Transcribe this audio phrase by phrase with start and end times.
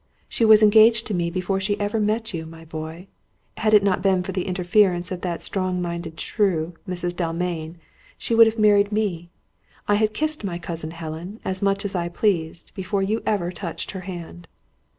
[0.27, 3.05] She was engaged to me before she ever met you, my boy.
[3.57, 7.15] Had it not been for the interference of that strong minded shrew, Mrs.
[7.15, 7.77] Dalmain,
[8.17, 9.29] she would have married me.
[9.87, 13.51] I had kissed my cousin Helen, as much as I pleased, before you had ever
[13.51, 14.47] touched her hand."